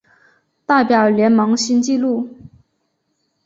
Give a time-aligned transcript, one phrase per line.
[0.65, 2.27] 代表联盟新纪录